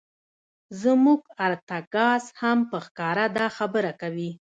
زموږ 0.81 1.21
ارتکاز 1.47 2.23
هم 2.41 2.57
په 2.69 2.77
ښکاره 2.85 3.25
دا 3.37 3.47
خبره 3.57 3.91
کوي. 4.01 4.31